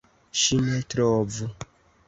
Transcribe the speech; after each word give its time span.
Ŝi 0.43 0.57
ne 0.69 0.81
trovu! 0.95 1.53